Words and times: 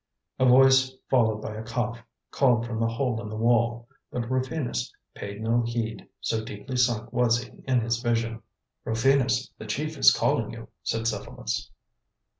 A 0.39 0.47
voice, 0.47 0.91
followed 1.11 1.43
by 1.43 1.53
a 1.53 1.61
cough, 1.61 1.99
called 2.31 2.65
from 2.65 2.79
the 2.79 2.87
hole 2.87 3.21
in 3.21 3.29
the 3.29 3.35
wall; 3.37 3.87
but 4.09 4.31
Rufinus 4.31 4.91
paid 5.13 5.41
no 5.43 5.61
heed, 5.61 6.07
so 6.21 6.43
deeply 6.43 6.75
sunk 6.77 7.13
was 7.13 7.43
he 7.43 7.51
in 7.67 7.81
his 7.81 8.01
vision. 8.01 8.41
"Rufinus, 8.83 9.51
the 9.59 9.67
Chief 9.67 9.99
is 9.99 10.11
calling 10.11 10.49
you," 10.53 10.69
said 10.81 11.05
Cephalus. 11.05 11.69